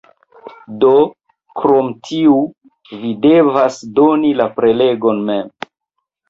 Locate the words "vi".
3.03-3.11